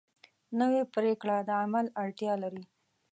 [0.59, 2.63] نوې پریکړه د عمل اړتیا لري